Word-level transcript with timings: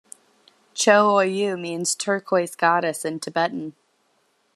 Cho 0.73 1.13
Oyu 1.15 1.59
means 1.61 1.93
"Turquoise 1.93 2.55
Goddess" 2.55 3.05
in 3.05 3.19
Tibetan. 3.19 3.75